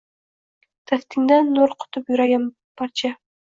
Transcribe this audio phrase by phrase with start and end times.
[0.91, 2.51] Taftingdan nur qutib yuragim
[2.83, 3.15] parcha